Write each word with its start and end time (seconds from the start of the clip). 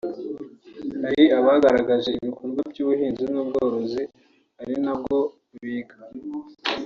Hari 1.03 1.23
abagaragaje 1.37 2.09
ibikorwa 2.19 2.59
by’ubuhinzi 2.71 3.23
n’ubworozi 3.33 4.03
ari 4.61 4.73
nabwo 4.83 5.17
biga 5.61 5.97